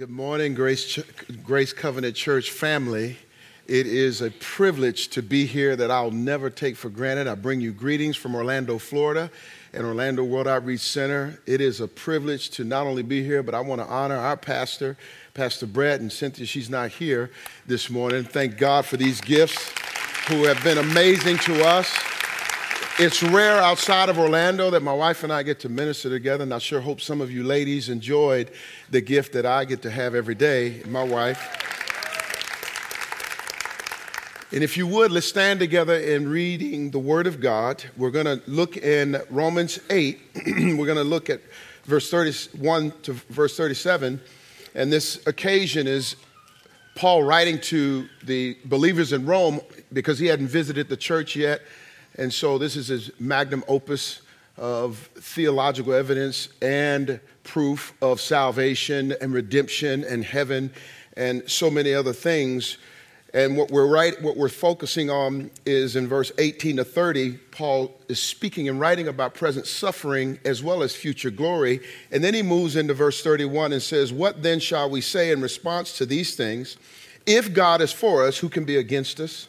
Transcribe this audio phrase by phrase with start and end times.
[0.00, 1.04] Good morning, Grace, Ch-
[1.44, 3.18] Grace Covenant Church family.
[3.66, 7.26] It is a privilege to be here that I'll never take for granted.
[7.26, 9.30] I bring you greetings from Orlando, Florida,
[9.74, 11.38] and Orlando World Outreach Center.
[11.44, 14.38] It is a privilege to not only be here, but I want to honor our
[14.38, 14.96] pastor,
[15.34, 16.46] Pastor Brett, and Cynthia.
[16.46, 17.30] She's not here
[17.66, 18.24] this morning.
[18.24, 19.70] Thank God for these gifts
[20.28, 22.09] who have been amazing to us.
[23.02, 26.52] It's rare outside of Orlando that my wife and I get to minister together, and
[26.52, 28.50] I sure hope some of you ladies enjoyed
[28.90, 31.40] the gift that I get to have every day, my wife.
[34.52, 37.82] And if you would, let's stand together in reading the Word of God.
[37.96, 40.20] We're going to look in Romans 8.
[40.46, 41.40] We're going to look at
[41.84, 44.20] verse 31 to verse 37.
[44.74, 46.16] And this occasion is
[46.96, 51.62] Paul writing to the believers in Rome because he hadn't visited the church yet
[52.20, 54.20] and so this is his magnum opus
[54.58, 60.70] of theological evidence and proof of salvation and redemption and heaven
[61.16, 62.76] and so many other things.
[63.32, 67.98] And what we're right, what we're focusing on is in verse 18 to 30, Paul
[68.08, 71.80] is speaking and writing about present suffering as well as future glory.
[72.12, 75.40] And then he moves into verse 31 and says, What then shall we say in
[75.40, 76.76] response to these things?
[77.24, 79.48] If God is for us, who can be against us?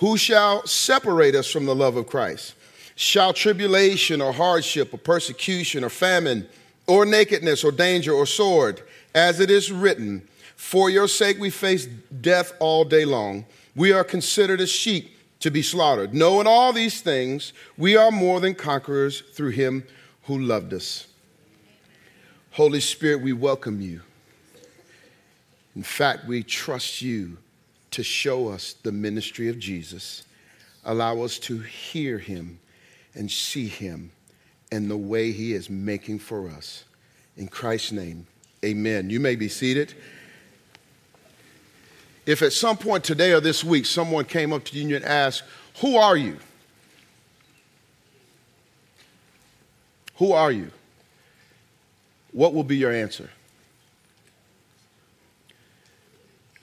[0.00, 2.54] Who shall separate us from the love of Christ?
[2.96, 6.48] Shall tribulation or hardship or persecution or famine
[6.86, 8.80] or nakedness or danger or sword,
[9.14, 10.26] as it is written,
[10.56, 11.86] For your sake we face
[12.20, 13.44] death all day long.
[13.76, 16.14] We are considered as sheep to be slaughtered.
[16.14, 19.84] Knowing all these things, we are more than conquerors through him
[20.24, 21.08] who loved us.
[22.52, 24.00] Holy Spirit, we welcome you.
[25.76, 27.36] In fact, we trust you
[27.92, 30.24] to show us the ministry of Jesus.
[30.84, 32.58] Allow us to hear him
[33.14, 34.12] and see him
[34.72, 36.84] and the way he is making for us.
[37.36, 38.26] In Christ's name,
[38.64, 39.10] amen.
[39.10, 39.94] You may be seated.
[42.26, 45.42] If at some point today or this week someone came up to you and asked,
[45.80, 46.36] Who are you?
[50.16, 50.70] Who are you?
[52.32, 53.30] What will be your answer?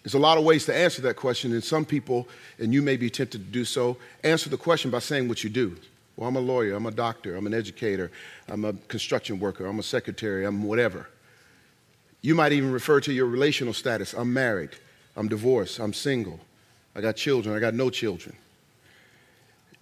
[0.07, 2.29] There's a lot of ways to answer that question, and some people,
[2.59, 5.49] and you may be tempted to do so, answer the question by saying what you
[5.49, 5.75] do.
[6.15, 8.09] Well, I'm a lawyer, I'm a doctor, I'm an educator,
[8.47, 11.09] I'm a construction worker, I'm a secretary, I'm whatever.
[12.21, 14.13] You might even refer to your relational status.
[14.13, 14.69] I'm married,
[15.17, 16.39] I'm divorced, I'm single,
[16.95, 18.33] I got children, I got no children.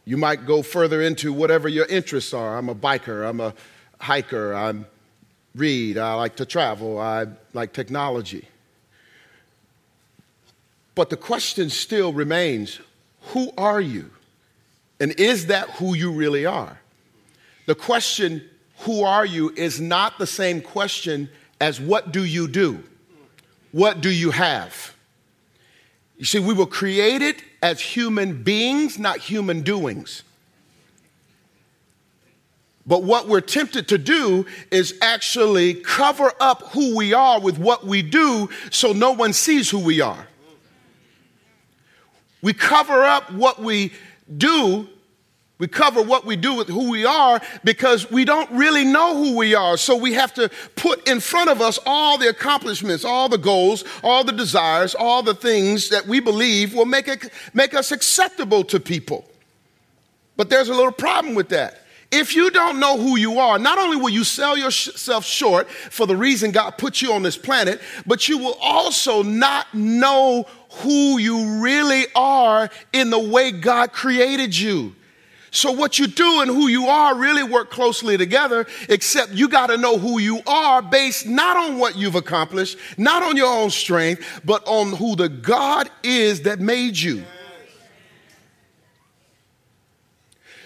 [0.05, 2.57] You might go further into whatever your interests are.
[2.57, 3.53] I'm a biker, I'm a
[3.99, 4.73] hiker, I
[5.53, 8.47] read, I like to travel, I like technology.
[10.95, 12.79] But the question still remains
[13.33, 14.11] who are you?
[14.99, 16.79] And is that who you really are?
[17.65, 18.47] The question,
[18.79, 21.29] who are you, is not the same question
[21.59, 22.83] as what do you do?
[23.71, 24.95] What do you have?
[26.17, 30.23] You see, we were created as human beings, not human doings.
[32.87, 37.85] But what we're tempted to do is actually cover up who we are with what
[37.85, 40.27] we do so no one sees who we are.
[42.45, 43.91] We cover up what we
[44.37, 44.87] do.
[45.57, 49.35] We cover what we do with who we are because we don't really know who
[49.35, 49.77] we are.
[49.77, 53.83] So we have to put in front of us all the accomplishments, all the goals,
[54.03, 58.63] all the desires, all the things that we believe will make, it, make us acceptable
[58.65, 59.25] to people.
[60.37, 61.81] But there's a little problem with that.
[62.11, 66.05] If you don't know who you are, not only will you sell yourself short for
[66.05, 70.45] the reason God put you on this planet, but you will also not know
[70.77, 74.95] who you really are in the way God created you.
[75.51, 79.67] So, what you do and who you are really work closely together, except you got
[79.67, 83.69] to know who you are based not on what you've accomplished, not on your own
[83.69, 87.23] strength, but on who the God is that made you.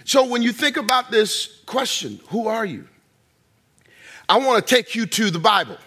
[0.05, 2.87] So, when you think about this question, who are you?
[4.27, 5.77] I want to take you to the Bible.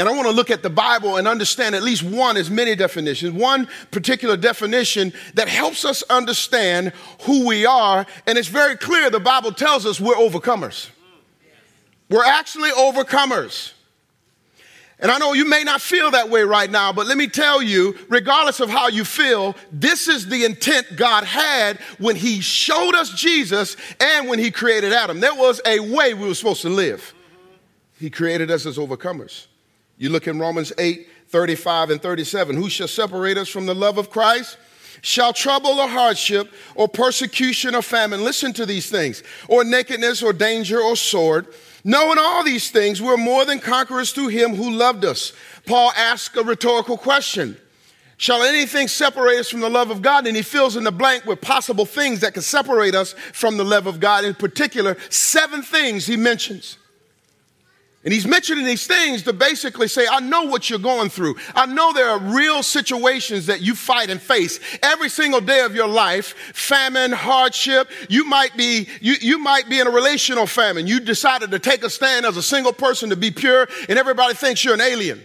[0.00, 2.74] And I want to look at the Bible and understand at least one, as many
[2.74, 6.94] definitions, one particular definition that helps us understand
[7.24, 8.06] who we are.
[8.26, 10.88] And it's very clear the Bible tells us we're overcomers.
[12.08, 13.74] We're actually overcomers.
[15.00, 17.60] And I know you may not feel that way right now, but let me tell
[17.60, 22.94] you, regardless of how you feel, this is the intent God had when He showed
[22.94, 25.20] us Jesus and when He created Adam.
[25.20, 27.12] There was a way we were supposed to live.
[27.98, 29.48] He created us as overcomers.
[30.00, 32.56] You look in Romans 8 35 and 37.
[32.56, 34.56] Who shall separate us from the love of Christ?
[35.02, 40.32] Shall trouble or hardship or persecution or famine, listen to these things, or nakedness or
[40.32, 41.46] danger or sword.
[41.84, 45.32] Knowing all these things, we're more than conquerors through him who loved us.
[45.66, 47.58] Paul asks a rhetorical question
[48.16, 50.26] Shall anything separate us from the love of God?
[50.26, 53.64] And he fills in the blank with possible things that can separate us from the
[53.64, 54.24] love of God.
[54.24, 56.78] In particular, seven things he mentions.
[58.02, 61.36] And he's mentioning these things to basically say, I know what you're going through.
[61.54, 65.74] I know there are real situations that you fight and face every single day of
[65.74, 66.34] your life.
[66.54, 67.90] Famine, hardship.
[68.08, 70.86] You might be, you, you might be in a relational famine.
[70.86, 74.32] You decided to take a stand as a single person to be pure and everybody
[74.32, 75.20] thinks you're an alien.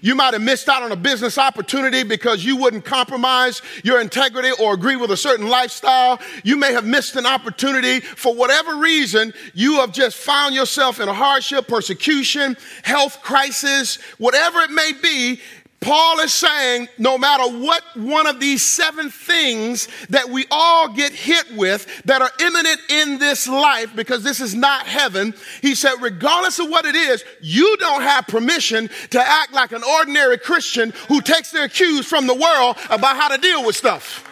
[0.00, 4.50] You might have missed out on a business opportunity because you wouldn't compromise your integrity
[4.60, 6.20] or agree with a certain lifestyle.
[6.44, 9.32] You may have missed an opportunity for whatever reason.
[9.54, 15.40] You have just found yourself in a hardship, persecution, health crisis, whatever it may be.
[15.80, 21.12] Paul is saying no matter what one of these seven things that we all get
[21.12, 25.94] hit with that are imminent in this life, because this is not heaven, he said,
[26.00, 30.92] regardless of what it is, you don't have permission to act like an ordinary Christian
[31.06, 34.24] who takes their cues from the world about how to deal with stuff.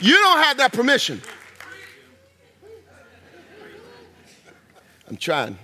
[0.00, 1.20] You don't have that permission.
[5.08, 5.58] I'm trying.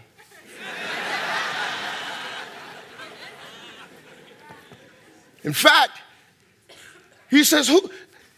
[5.44, 5.92] In fact,
[7.30, 7.80] he says, Who,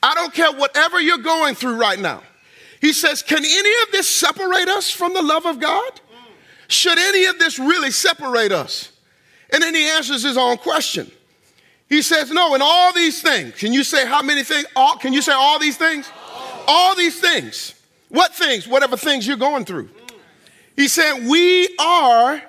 [0.03, 2.23] I don't care whatever you're going through right now.
[2.81, 6.01] He says, Can any of this separate us from the love of God?
[6.69, 8.91] Should any of this really separate us?
[9.53, 11.11] And then he answers his own question.
[11.89, 13.55] He says, No, in all these things.
[13.55, 14.67] Can you say how many things?
[14.75, 16.11] All, can you say all these things?
[16.67, 17.75] All these things.
[18.09, 18.67] What things?
[18.67, 19.91] Whatever things you're going through.
[20.75, 22.43] He said, We are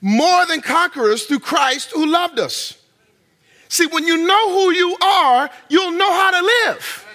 [0.00, 2.78] more than conquerors through Christ who loved us.
[3.68, 7.06] See, when you know who you are, you'll know how to live.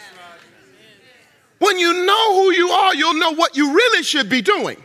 [1.60, 4.84] When you know who you are, you'll know what you really should be doing.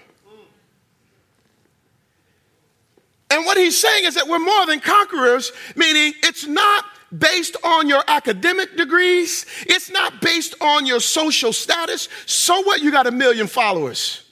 [3.31, 6.85] And what he's saying is that we're more than conquerors, meaning it's not
[7.17, 12.09] based on your academic degrees, it's not based on your social status.
[12.27, 12.83] So what?
[12.83, 14.25] You got a million followers.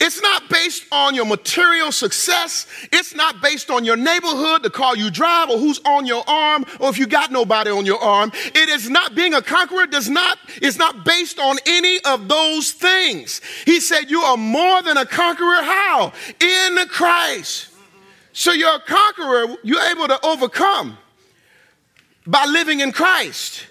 [0.00, 2.66] It's not based on your material success.
[2.90, 6.64] It's not based on your neighborhood, the car you drive, or who's on your arm,
[6.80, 8.32] or if you got nobody on your arm.
[8.34, 12.72] It is not being a conqueror does not, is not based on any of those
[12.72, 13.42] things.
[13.66, 15.62] He said, You are more than a conqueror.
[15.62, 16.12] How?
[16.40, 17.68] In Christ.
[18.32, 20.96] So you're a conqueror, you're able to overcome
[22.26, 23.66] by living in Christ,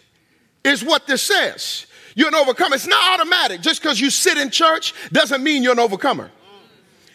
[0.64, 1.88] is what this says.
[2.16, 2.76] You're an overcomer.
[2.76, 3.62] It's not automatic.
[3.62, 6.32] Just because you sit in church doesn't mean you're an overcomer.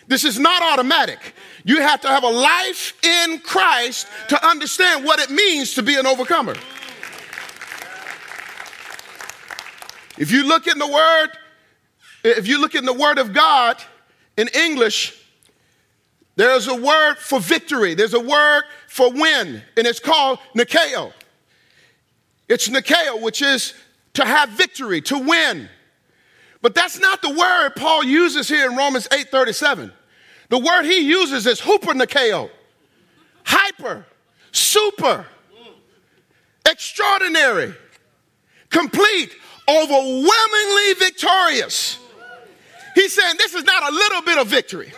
[0.07, 1.19] This is not automatic.
[1.65, 5.97] You have to have a life in Christ to understand what it means to be
[5.99, 6.55] an overcomer.
[10.19, 11.29] If you look in the word,
[12.23, 13.83] if you look in the word of God
[14.37, 15.21] in English,
[16.37, 17.95] there's a word for victory.
[17.95, 21.13] There's a word for win, and it's called Nikeo.
[22.49, 23.75] It's Nikeo, which is
[24.15, 25.69] to have victory, to win.
[26.63, 29.93] But that's not the word Paul uses here in Romans 8:37.
[30.49, 32.51] The word he uses is hupernikeo,
[33.45, 34.07] hyper,
[34.53, 35.27] super,
[36.69, 37.75] extraordinary,
[38.71, 39.35] complete,
[39.69, 41.99] overwhelmingly victorious.
[42.95, 44.93] He's saying this is not a little bit of victory.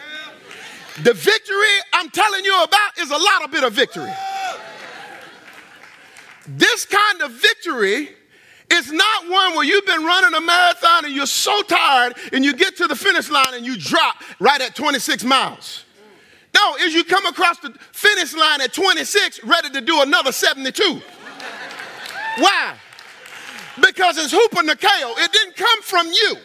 [1.02, 4.12] The victory I'm telling you about is a lot of bit of victory.
[6.46, 8.14] This kind of victory
[8.70, 12.54] it's not one where you've been running a marathon and you're so tired and you
[12.54, 15.84] get to the finish line and you drop right at 26 miles.
[16.54, 21.00] No, is you come across the finish line at 26 ready to do another 72.
[22.38, 22.74] Why?
[23.80, 25.18] Because it's hupernikeo.
[25.18, 26.36] It didn't come from you.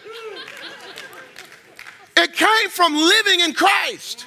[2.18, 4.25] It came from living in Christ.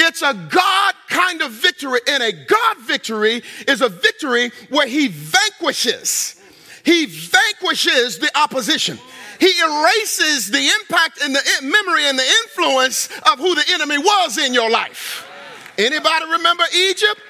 [0.00, 5.08] It's a God kind of victory, and a God victory is a victory where He
[5.08, 6.40] vanquishes.
[6.84, 8.98] He vanquishes the opposition.
[9.40, 14.38] He erases the impact and the memory and the influence of who the enemy was
[14.38, 15.28] in your life.
[15.76, 17.20] Anybody remember Egypt?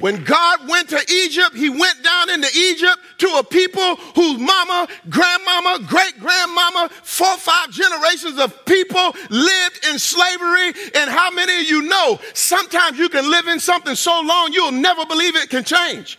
[0.00, 4.88] When God went to Egypt, he went down into Egypt to a people whose mama,
[5.08, 10.72] grandmama, great grandmama, four, five generations of people lived in slavery.
[10.94, 14.72] And how many of you know sometimes you can live in something so long you'll
[14.72, 16.18] never believe it can change?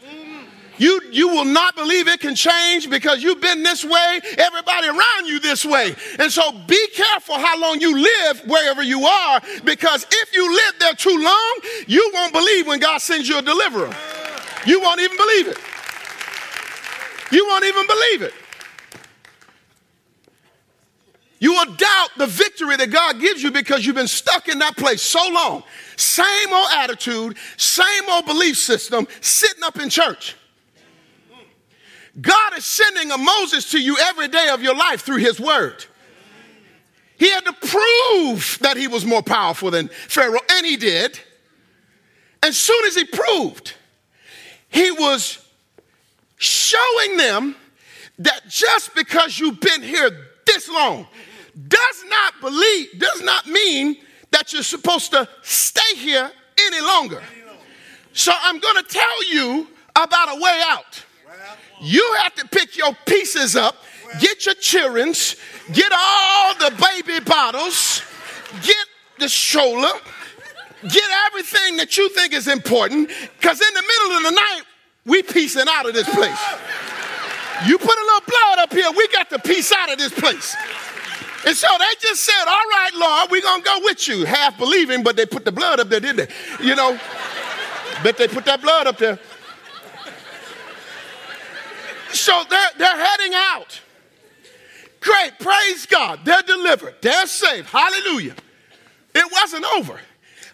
[0.81, 5.27] You, you will not believe it can change because you've been this way, everybody around
[5.27, 5.93] you this way.
[6.17, 10.73] And so be careful how long you live wherever you are because if you live
[10.79, 13.95] there too long, you won't believe when God sends you a deliverer.
[14.65, 15.59] You won't even believe it.
[17.31, 18.33] You won't even believe it.
[21.39, 24.77] You will doubt the victory that God gives you because you've been stuck in that
[24.77, 25.61] place so long.
[25.95, 30.38] Same old attitude, same old belief system, sitting up in church.
[32.20, 35.86] God is sending a Moses to you every day of your life through his word.
[37.18, 41.20] He had to prove that he was more powerful than Pharaoh, and he did.
[42.44, 43.75] As soon as he proved,
[44.68, 45.38] he was
[46.38, 47.56] showing them
[48.20, 50.10] that just because you've been here
[50.46, 51.08] this long
[51.68, 53.98] does not believe, does not mean
[54.32, 56.32] that you're supposed to stay here
[56.68, 57.22] any longer.
[58.13, 61.06] So I'm going to tell you about a way out.
[61.81, 63.75] You have to pick your pieces up,
[64.19, 65.35] get your children's,
[65.73, 68.03] get all the baby bottles,
[68.61, 68.85] get
[69.19, 69.91] the stroller,
[70.83, 73.09] get everything that you think is important,
[73.39, 74.61] because in the middle of the night,
[75.05, 76.39] we piecing out of this place.
[77.65, 80.55] You put a little blood up here, we got to piece out of this place.
[81.45, 84.25] And so they just said, All right, Lord, we're going to go with you.
[84.25, 86.63] Half believing, but they put the blood up there, didn't they?
[86.63, 87.00] You know,
[88.03, 89.17] but they put that blood up there.
[92.13, 93.82] So they're, they're heading out.
[95.00, 96.20] Great, praise God.
[96.24, 97.68] They're delivered, they're saved.
[97.68, 98.36] Hallelujah.
[99.13, 100.00] It wasn't over.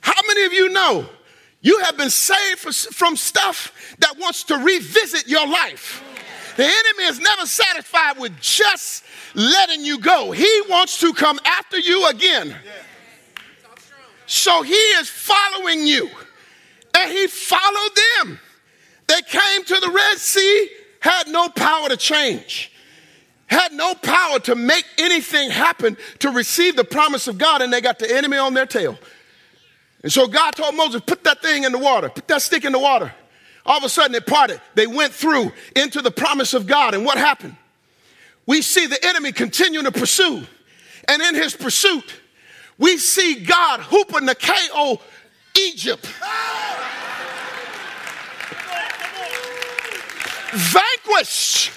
[0.02, 1.06] How many of you know
[1.62, 6.04] you have been saved from stuff that wants to revisit your life?
[6.56, 9.04] The enemy is never satisfied with just
[9.36, 12.56] letting you go, he wants to come after you again.
[14.26, 16.10] So he is following you,
[16.96, 18.40] and he followed them.
[19.08, 22.72] They came to the Red Sea had no power to change,
[23.46, 27.82] had no power to make anything happen to receive the promise of God, and they
[27.82, 28.98] got the enemy on their tail.
[30.04, 32.72] And so God told Moses, put that thing in the water, put that stick in
[32.72, 33.14] the water.
[33.66, 34.62] All of a sudden it parted.
[34.76, 36.94] They went through into the promise of God.
[36.94, 37.58] And what happened?
[38.46, 40.46] We see the enemy continuing to pursue.
[41.10, 42.14] And in his pursuit,
[42.78, 45.02] we see God hupernikeo
[45.58, 46.10] Egypt.
[50.54, 51.72] Vanquished.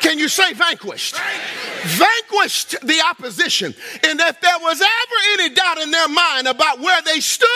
[0.00, 1.16] Can you say vanquished?
[1.84, 3.74] Vanquished the opposition.
[4.04, 7.48] And if there was ever any doubt in their mind about where they stood,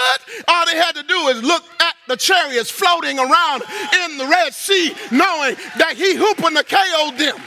[0.49, 3.63] all they had to do is look at the chariots floating around
[4.05, 7.41] in the Red Sea, knowing that he hupernikeo them.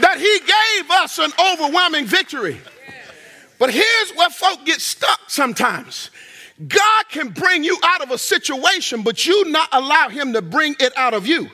[0.00, 2.60] That he gave us an overwhelming victory.
[3.58, 6.10] But here's where folk get stuck sometimes.
[6.68, 10.76] God can bring you out of a situation, but you not allow him to bring
[10.78, 11.50] it out of you.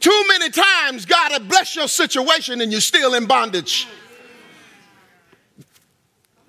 [0.00, 3.88] Too many times God has blessed your situation and you're still in bondage.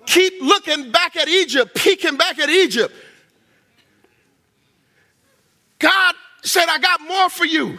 [0.04, 2.94] Keep looking back at Egypt, peeking back at Egypt.
[5.78, 7.78] God said, I got more for you.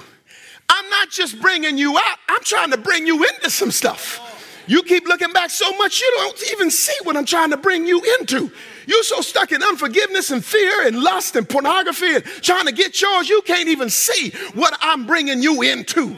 [0.69, 4.19] I'm not just bringing you out, I'm trying to bring you into some stuff.
[4.67, 7.87] You keep looking back so much, you don't even see what I'm trying to bring
[7.87, 8.51] you into.
[8.85, 13.01] You're so stuck in unforgiveness and fear and lust and pornography and trying to get
[13.01, 16.17] yours, you can't even see what I'm bringing you into.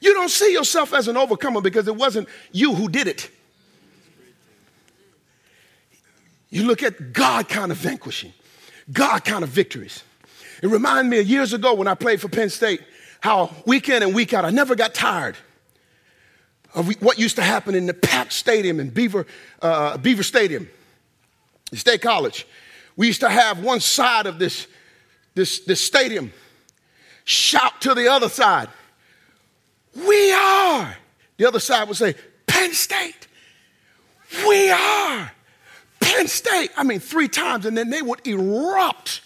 [0.00, 3.30] You don't see yourself as an overcomer because it wasn't you who did it.
[6.50, 8.32] You look at God kind of vanquishing,
[8.92, 10.02] God kind of victories.
[10.62, 12.82] It reminded me of years ago when I played for Penn State,
[13.20, 15.36] how week in and week out, I never got tired
[16.74, 19.26] of what used to happen in the packed stadium in Beaver,
[19.62, 20.68] uh, Beaver Stadium,
[21.72, 22.46] State College.
[22.96, 24.66] We used to have one side of this,
[25.34, 26.32] this, this stadium
[27.24, 28.68] shout to the other side,
[29.94, 30.96] We are.
[31.36, 32.14] The other side would say,
[32.46, 33.26] Penn State.
[34.46, 35.32] We are.
[36.00, 36.70] Penn State.
[36.76, 39.22] I mean, three times, and then they would erupt.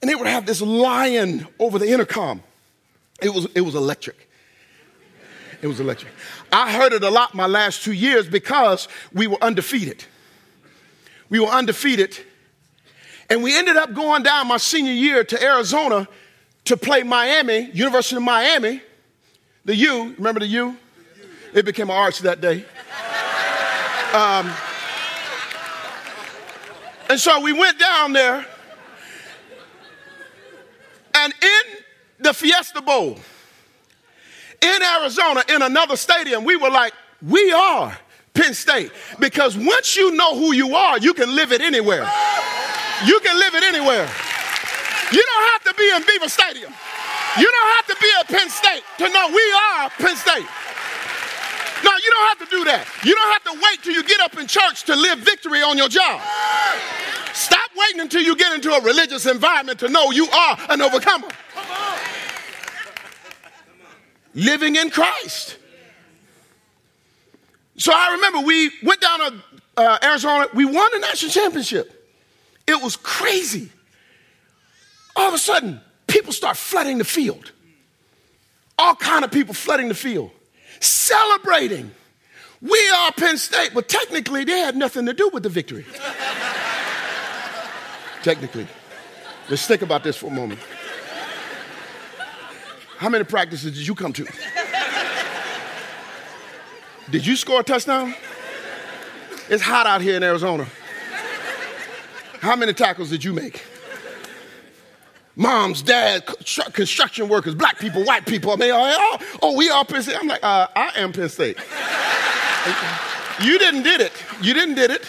[0.00, 2.42] And they would have this lion over the intercom.
[3.20, 4.27] It was, it was electric.
[5.60, 6.12] It was electric.
[6.52, 10.04] I heard it a lot my last two years because we were undefeated.
[11.28, 12.16] We were undefeated.
[13.28, 16.08] And we ended up going down my senior year to Arizona
[16.64, 18.80] to play Miami, University of Miami.
[19.64, 20.76] The U, remember the U?
[21.52, 22.64] It became an arch that day.
[24.14, 24.50] Um,
[27.08, 28.46] And so we went down there,
[31.14, 31.78] and in
[32.20, 33.18] the Fiesta Bowl
[34.60, 36.92] in Arizona, in another stadium, we were like,
[37.26, 37.96] we are
[38.34, 38.92] Penn State.
[39.18, 42.08] Because once you know who you are, you can live it anywhere.
[43.04, 44.08] You can live it anywhere.
[45.12, 46.72] You don't have to be in Beaver Stadium.
[47.38, 50.46] You don't have to be at Penn State to know we are Penn State.
[51.84, 52.86] No, you don't have to do that.
[53.04, 55.78] You don't have to wait till you get up in church to live victory on
[55.78, 56.20] your job.
[57.32, 61.28] Stop waiting until you get into a religious environment to know you are an overcomer.
[64.38, 65.56] Living in Christ.
[67.76, 69.34] So I remember we went down to
[69.76, 70.46] uh, Arizona.
[70.54, 72.08] We won the national championship.
[72.64, 73.68] It was crazy.
[75.16, 77.50] All of a sudden, people start flooding the field.
[78.78, 80.30] All kind of people flooding the field,
[80.78, 81.90] celebrating.
[82.62, 85.84] We are Penn State, but technically they had nothing to do with the victory.
[88.22, 88.68] technically.
[89.50, 90.60] Let's think about this for a moment.
[92.98, 94.26] How many practices did you come to?
[97.10, 98.12] Did you score a touchdown?
[99.48, 100.66] It's hot out here in Arizona.
[102.40, 103.64] How many tackles did you make?
[105.36, 106.24] Moms, dads,
[106.72, 108.50] construction workers, black people, white people.
[108.50, 110.16] I mean, oh, oh we are Penn State.
[110.20, 111.56] I'm like, uh, I am Penn State.
[113.40, 114.12] you didn't did it.
[114.42, 115.08] You didn't did it.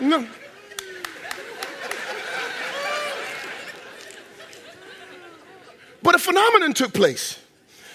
[0.00, 0.26] No.
[6.06, 7.38] But a phenomenon took place.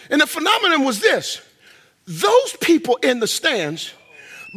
[0.09, 1.41] And the phenomenon was this
[2.07, 3.93] those people in the stands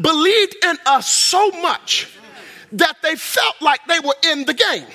[0.01, 2.09] believed in us so much
[2.73, 4.87] that they felt like they were in the game.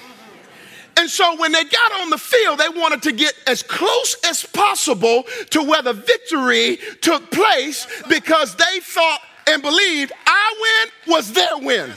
[0.97, 4.45] And so when they got on the field, they wanted to get as close as
[4.45, 11.31] possible to where the victory took place because they thought and believed our win was
[11.31, 11.93] their win.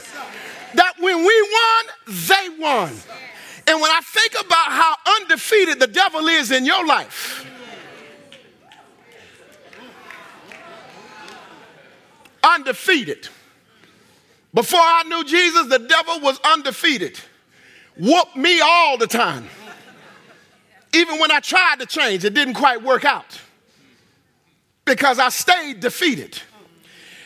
[0.75, 2.93] That when we won, they won.
[3.73, 7.43] And when I think about how undefeated the devil is in your life,
[12.43, 13.29] undefeated.
[14.53, 17.19] Before I knew Jesus, the devil was undefeated.
[17.97, 19.47] Whooped me all the time.
[20.93, 23.41] Even when I tried to change, it didn't quite work out
[24.85, 26.39] because I stayed defeated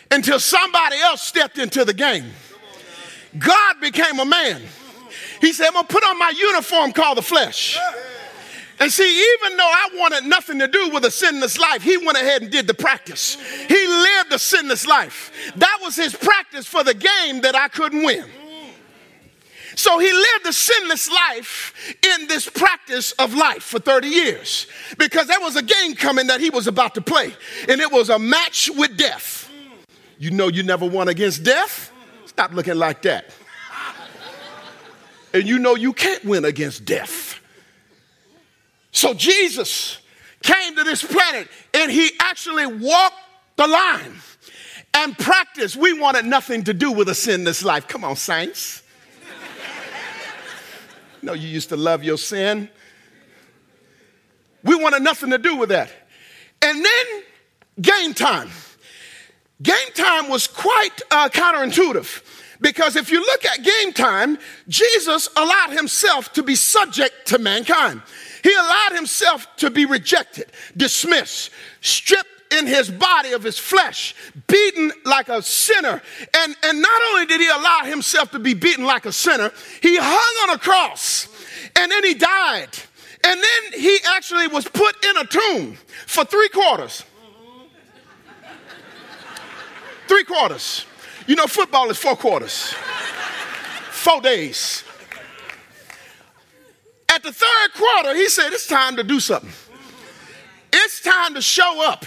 [0.10, 2.32] until somebody else stepped into the game.
[3.38, 4.62] God became a man.
[5.41, 7.78] He said, I'm gonna put on my uniform called the flesh.
[8.80, 12.17] And see, even though I wanted nothing to do with a sinless life, he went
[12.17, 13.38] ahead and did the practice.
[13.67, 15.32] He lived a sinless life.
[15.56, 18.26] That was his practice for the game that I couldn't win.
[19.76, 24.65] So he lived a sinless life in this practice of life for 30 years
[24.97, 27.32] because there was a game coming that he was about to play,
[27.69, 29.52] and it was a match with death.
[30.17, 31.91] You know, you never won against death?
[32.26, 33.32] Stop looking like that.
[35.38, 37.39] And you know, you can't win against death.
[38.91, 40.00] So Jesus
[40.41, 43.21] came to this planet and he actually walked
[43.56, 44.15] the line
[44.95, 45.76] and practiced.
[45.76, 47.88] We wanted nothing to do with a sinless life.
[47.88, 48.82] Come on, saints.
[51.21, 52.67] no, you used to love your sin.
[54.63, 55.91] We wanted nothing to do with that.
[56.63, 57.06] And then
[57.80, 58.50] game time.
[59.62, 62.23] Game time was quite uh, counterintuitive
[62.60, 68.02] because if you look at game time, Jesus allowed himself to be subject to mankind.
[68.43, 74.15] He allowed himself to be rejected, dismissed, stripped in his body of his flesh,
[74.48, 76.02] beaten like a sinner.
[76.36, 79.98] And, and not only did he allow himself to be beaten like a sinner, he
[80.00, 81.28] hung on a cross
[81.76, 82.70] and then he died.
[83.24, 87.04] And then he actually was put in a tomb for three quarters.
[90.08, 90.86] Three quarters.
[91.28, 92.74] You know, football is four quarters,
[93.92, 94.84] four days.
[97.10, 99.52] At the third quarter, he said, It's time to do something.
[100.72, 102.06] It's time to show up.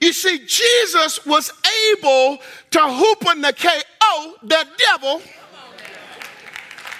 [0.00, 1.50] You see, Jesus was
[1.92, 2.38] able
[2.70, 3.82] to hupernikeo
[4.42, 5.22] the devil.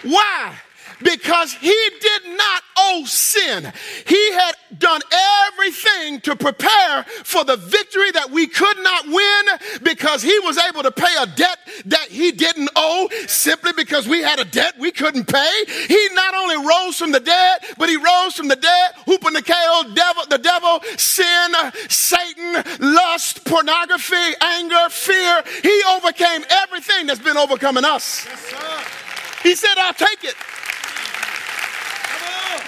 [0.03, 0.55] Why?
[1.03, 3.73] Because he did not owe sin.
[4.07, 5.01] He had done
[5.47, 10.83] everything to prepare for the victory that we could not win because he was able
[10.83, 14.91] to pay a debt that he didn't owe simply because we had a debt we
[14.91, 15.65] couldn't pay.
[15.87, 20.23] He not only rose from the dead, but he rose from the dead, hupernikeo devil,
[20.29, 21.53] the devil, sin,
[21.89, 25.43] Satan, lust, pornography, anger, fear.
[25.63, 28.27] He overcame everything that's been overcoming us.
[28.27, 30.35] Yes, he said, I'll take it.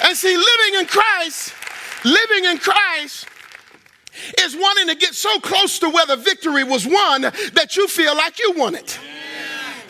[0.02, 1.54] And see, living in Christ,
[2.04, 3.28] living in Christ
[4.40, 8.16] is wanting to get so close to where the victory was won that you feel
[8.16, 8.98] like you won it.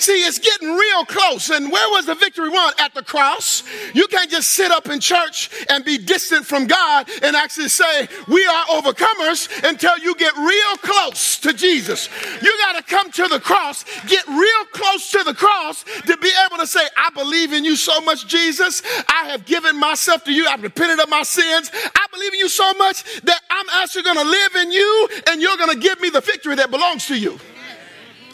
[0.01, 1.51] See, it's getting real close.
[1.51, 2.73] And where was the victory won?
[2.79, 3.63] At the cross.
[3.95, 8.09] You can't just sit up in church and be distant from God and actually say,
[8.27, 12.09] We are overcomers until you get real close to Jesus.
[12.41, 16.33] You got to come to the cross, get real close to the cross to be
[16.47, 18.83] able to say, I believe in you so much, Jesus.
[19.07, 20.47] I have given myself to you.
[20.47, 21.71] I've repented of my sins.
[21.75, 25.43] I believe in you so much that I'm actually going to live in you and
[25.43, 27.39] you're going to give me the victory that belongs to you.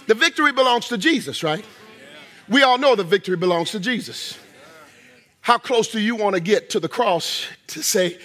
[0.07, 1.65] The victory belongs to Jesus, right?
[2.49, 4.39] We all know the victory belongs to Jesus.
[5.41, 8.19] How close do you want to get to the cross to say,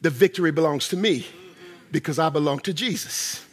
[0.00, 1.26] the victory belongs to me
[1.90, 3.44] because I belong to Jesus?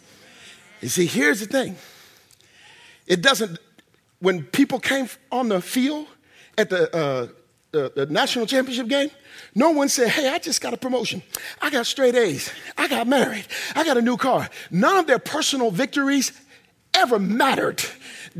[0.81, 1.75] You see, here's the thing
[3.05, 3.59] it doesn't,
[4.19, 6.07] when people came on the field
[6.57, 7.27] at the, uh,
[7.71, 9.09] the, the, national championship game,
[9.55, 11.21] no one said, Hey, I just got a promotion.
[11.61, 12.51] I got straight A's.
[12.77, 13.45] I got married.
[13.75, 14.49] I got a new car.
[14.71, 16.31] None of their personal victories
[16.97, 17.83] ever mattered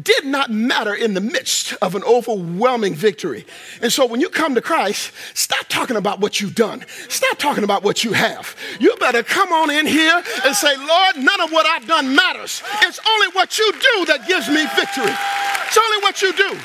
[0.02, 3.46] did not matter in the midst of an overwhelming victory.
[3.82, 6.86] And so when you come to Christ, stop talking about what you've done.
[7.10, 8.56] Stop talking about what you have.
[8.80, 12.62] You better come on in here and say, Lord, none of what I've done matters.
[12.84, 15.14] It's only what you do that gives me victory.
[15.68, 16.60] It's only what you do.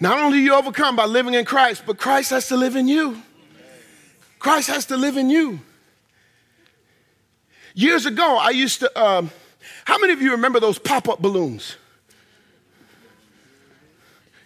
[0.00, 2.86] Not only do you overcome by living in Christ, but Christ has to live in
[2.86, 3.20] you.
[4.48, 5.60] Christ has to live in you.
[7.74, 9.30] Years ago, I used to, um,
[9.84, 11.76] how many of you remember those pop up balloons?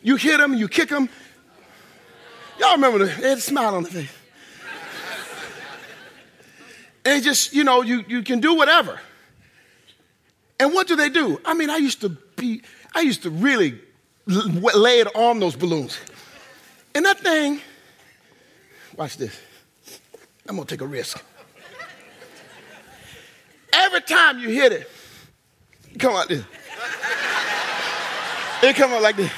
[0.03, 1.09] You hit them, you kick them.
[2.59, 4.11] Y'all remember the, they had a smile on the face.
[7.05, 8.99] And just, you know, you, you can do whatever.
[10.59, 11.41] And what do they do?
[11.45, 12.63] I mean, I used to be,
[12.93, 13.79] I used to really
[14.27, 15.97] lay it on those balloons.
[16.93, 17.61] And that thing,
[18.97, 19.39] watch this.
[20.49, 21.23] I'm gonna take a risk.
[23.73, 24.91] Every time you hit it,
[25.99, 26.45] come out this.
[28.63, 29.33] It come out like this.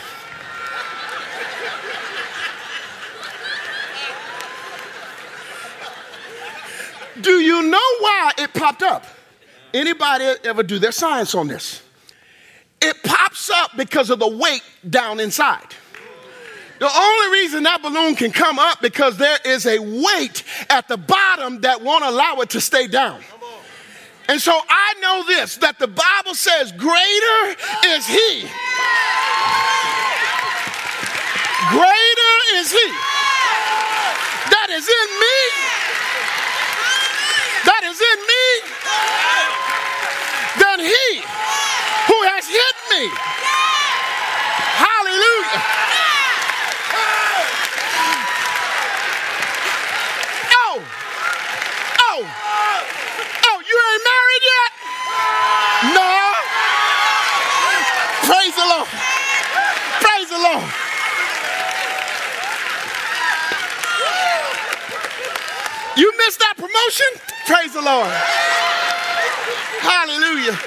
[7.20, 9.06] Do you know why it popped up?
[9.72, 11.82] Anybody ever do their science on this?
[12.82, 15.74] It pops up because of the weight down inside.
[16.78, 20.96] The only reason that balloon can come up because there is a weight at the
[20.96, 23.20] bottom that won't allow it to stay down.
[24.28, 27.56] And so I know this that the Bible says, Greater
[27.87, 28.48] is He.
[31.70, 33.14] Greater is He
[34.50, 35.38] that is in me,
[37.64, 38.46] that is in me,
[40.60, 41.20] than He
[42.08, 43.63] who has hit me.
[58.28, 58.88] Lord.
[60.00, 60.68] Praise the Lord.
[65.96, 67.10] You missed that promotion?
[67.46, 68.10] Praise the Lord.
[69.84, 70.58] Hallelujah.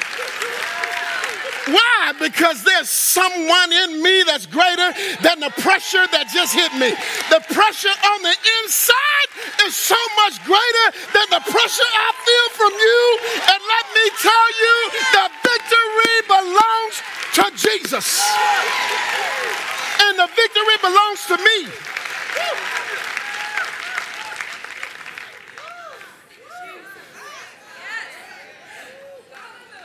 [1.67, 2.13] Why?
[2.15, 6.95] Because there's someone in me that's greater than the pressure that just hit me.
[7.27, 9.29] The pressure on the inside
[9.67, 13.01] is so much greater than the pressure I feel from you.
[13.51, 14.75] And let me tell you,
[15.11, 16.95] the victory belongs
[17.37, 18.19] to Jesus
[20.01, 21.67] and the victory belongs to me.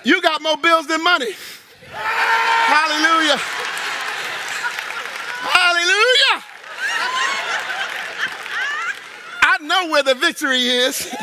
[0.04, 1.32] You got more bills than money.
[1.92, 3.36] Hallelujah.
[5.52, 6.44] Hallelujah.
[9.42, 11.14] I know where the victory is.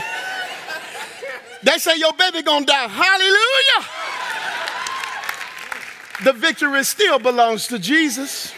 [1.63, 2.87] They say your baby gonna die.
[2.87, 3.89] Hallelujah.
[6.23, 8.53] The victory still belongs to Jesus.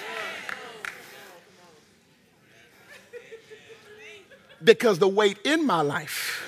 [4.63, 6.47] because the weight in my life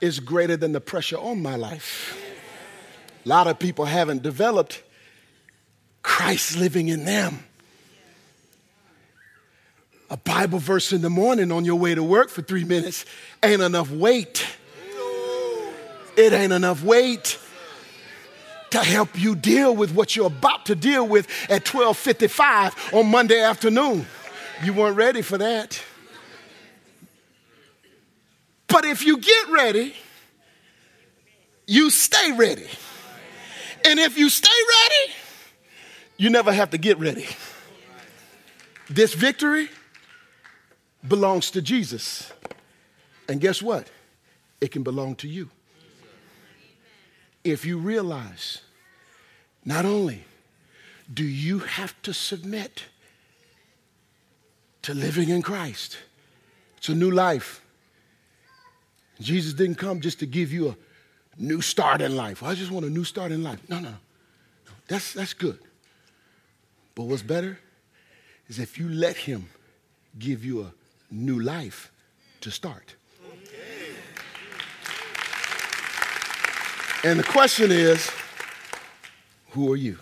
[0.00, 2.16] is greater than the pressure on my life.
[3.24, 4.82] A lot of people haven't developed
[6.02, 7.44] Christ living in them.
[10.10, 13.04] A Bible verse in the morning on your way to work for three minutes
[13.42, 14.46] ain't enough weight.
[16.16, 17.38] It ain't enough weight
[18.70, 23.40] to help you deal with what you're about to deal with at 12:55 on Monday
[23.40, 24.06] afternoon.
[24.62, 25.80] You weren't ready for that.
[28.66, 29.94] But if you get ready,
[31.66, 32.68] you stay ready.
[33.84, 35.14] And if you stay ready,
[36.16, 37.26] you never have to get ready.
[38.90, 39.70] This victory
[41.06, 42.30] belongs to Jesus.
[43.28, 43.88] And guess what?
[44.60, 45.50] it can belong to you.
[47.44, 48.60] If you realize
[49.64, 50.24] not only
[51.12, 52.84] do you have to submit
[54.82, 55.98] to living in Christ,
[56.76, 57.62] it's a new life.
[59.20, 60.76] Jesus didn't come just to give you a
[61.36, 62.42] new start in life.
[62.42, 63.60] I just want a new start in life.
[63.68, 63.96] No, no, no.
[64.86, 65.58] That's, that's good.
[66.94, 67.58] But what's better
[68.48, 69.48] is if you let Him
[70.18, 70.72] give you a
[71.10, 71.92] new life
[72.40, 72.94] to start.
[77.04, 78.10] And the question is
[79.50, 79.98] who are you?